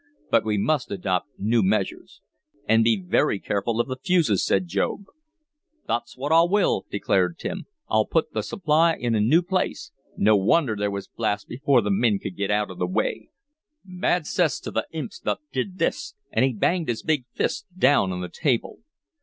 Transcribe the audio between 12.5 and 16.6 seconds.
th' way! Bad cess t' th' imps thot did this!" and he